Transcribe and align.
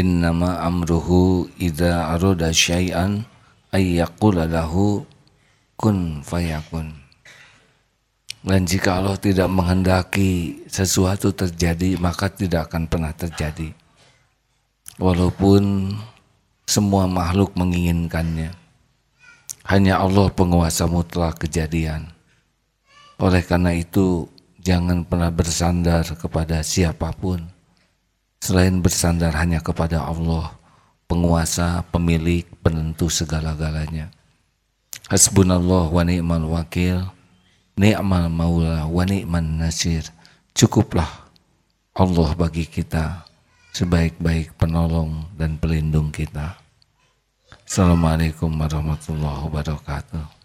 innama 0.00 0.64
amruhu 0.64 1.44
idza 1.60 2.16
arada 2.16 2.48
syai'an 2.48 3.28
ay 3.76 4.00
yaqula 4.00 4.48
lahu 4.48 5.04
kun 5.76 6.24
fayakun. 6.24 6.96
Dan 8.40 8.64
jika 8.64 8.96
Allah 8.96 9.20
tidak 9.20 9.52
menghendaki 9.52 10.64
sesuatu 10.64 11.28
terjadi 11.36 12.00
maka 12.00 12.32
tidak 12.32 12.72
akan 12.72 12.88
pernah 12.88 13.12
terjadi. 13.12 13.76
Walaupun 14.96 15.92
semua 16.64 17.04
makhluk 17.04 17.52
menginginkannya. 17.52 18.56
Hanya 19.68 20.00
Allah 20.00 20.32
penguasa 20.32 20.88
mutlak 20.88 21.44
kejadian. 21.44 22.08
Oleh 23.20 23.44
karena 23.44 23.76
itu 23.76 24.24
jangan 24.56 25.04
pernah 25.04 25.28
bersandar 25.28 26.08
kepada 26.16 26.64
siapa 26.64 27.12
pun 27.12 27.59
selain 28.40 28.80
bersandar 28.80 29.36
hanya 29.36 29.60
kepada 29.60 30.00
Allah, 30.00 30.56
penguasa, 31.04 31.84
pemilik, 31.92 32.48
penentu 32.64 33.12
segala-galanya. 33.12 34.08
Hasbunallah 35.12 35.92
wa 35.92 36.02
ni'mal 36.02 36.48
wakil, 36.48 37.04
ni'mal 37.76 38.32
maula 38.32 38.88
wa 38.88 39.04
ni'man 39.04 39.60
nasir. 39.60 40.08
Cukuplah 40.56 41.28
Allah 41.94 42.30
bagi 42.34 42.64
kita 42.66 43.28
sebaik-baik 43.76 44.56
penolong 44.56 45.30
dan 45.36 45.60
pelindung 45.60 46.10
kita. 46.10 46.58
Assalamualaikum 47.68 48.50
warahmatullahi 48.50 49.46
wabarakatuh. 49.46 50.39